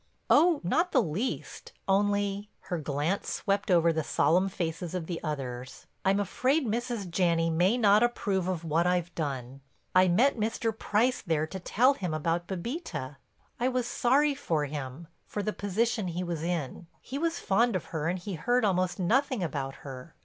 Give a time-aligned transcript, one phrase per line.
[0.31, 6.19] "Oh, not the least, only—" her glance swept over the solemn faces of the others—"I'm
[6.19, 7.07] afraid Mrs.
[7.07, 9.61] Janney may not approve of what I've done.
[9.93, 10.75] I met Mr.
[10.75, 13.17] Price there to tell him about Bébita;
[13.59, 16.87] I was sorry for him, for the position he was in.
[16.99, 20.15] He was fond of her and he heard almost nothing about her.